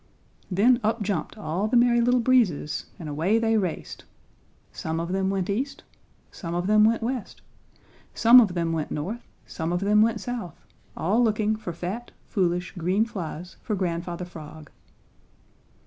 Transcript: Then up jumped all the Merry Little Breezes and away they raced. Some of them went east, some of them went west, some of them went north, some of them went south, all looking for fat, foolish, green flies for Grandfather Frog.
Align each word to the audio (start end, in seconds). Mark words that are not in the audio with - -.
Then 0.49 0.79
up 0.83 1.03
jumped 1.03 1.37
all 1.37 1.67
the 1.67 1.77
Merry 1.77 2.01
Little 2.01 2.21
Breezes 2.21 2.85
and 2.97 3.07
away 3.07 3.37
they 3.37 3.55
raced. 3.55 4.03
Some 4.71 4.99
of 4.99 5.11
them 5.11 5.29
went 5.29 5.47
east, 5.47 5.83
some 6.31 6.55
of 6.55 6.65
them 6.65 6.83
went 6.83 7.03
west, 7.03 7.43
some 8.15 8.41
of 8.41 8.55
them 8.55 8.73
went 8.73 8.89
north, 8.89 9.27
some 9.45 9.71
of 9.71 9.81
them 9.81 10.01
went 10.01 10.19
south, 10.19 10.65
all 10.97 11.23
looking 11.23 11.55
for 11.55 11.71
fat, 11.71 12.09
foolish, 12.25 12.73
green 12.75 13.05
flies 13.05 13.57
for 13.61 13.75
Grandfather 13.75 14.25
Frog. 14.25 14.71